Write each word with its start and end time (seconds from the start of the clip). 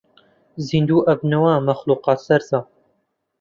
زیندوو 0.67 1.05
ئەبنەوە 1.07 1.53
مەخلووقات 1.67 2.19
سەرجەم 2.27 2.65